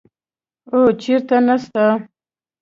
او 0.73 0.79
چېرته 1.01 1.37
نسته. 1.47 1.85